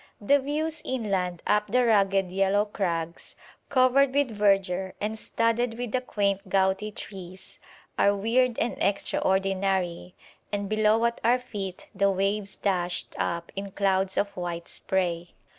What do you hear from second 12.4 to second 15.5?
dashed up in clouds of white spray.